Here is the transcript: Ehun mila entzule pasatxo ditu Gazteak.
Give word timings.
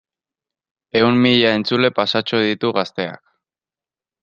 Ehun 1.01 1.19
mila 1.25 1.51
entzule 1.59 1.93
pasatxo 2.01 2.41
ditu 2.47 2.73
Gazteak. 2.79 3.23